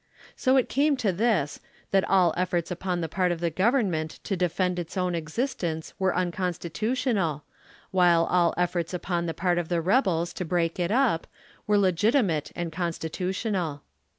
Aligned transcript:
So 0.35 0.57
it 0.57 0.67
came 0.67 0.97
to 0.97 1.13
tins, 1.13 1.59
that 1.91 2.09
all 2.09 2.33
ef 2.35 2.49
forts 2.49 2.71
upon 2.71 3.01
the 3.01 3.07
part 3.07 3.31
of 3.31 3.39
the 3.39 3.51
Government 3.51 4.19
to 4.23 4.35
defend 4.35 4.79
its 4.79 4.97
own 4.97 5.13
existence 5.13 5.93
were 5.99 6.15
unconstitutional, 6.15 7.43
while 7.91 8.25
all 8.25 8.55
efforts 8.57 8.95
upon 8.95 9.27
the 9.27 9.35
part 9.35 9.59
of 9.59 9.69
the 9.69 9.79
rebels 9.79 10.33
to 10.33 10.43
break 10.43 10.79
it 10.79 10.89
up, 10.89 11.27
were 11.67 11.77
legitimate 11.77 12.51
and 12.55 12.71
con 12.71 12.91
stitutional. 12.93 13.81